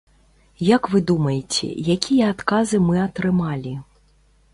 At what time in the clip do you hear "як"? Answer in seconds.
0.75-0.87